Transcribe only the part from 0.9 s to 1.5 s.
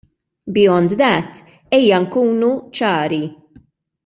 that,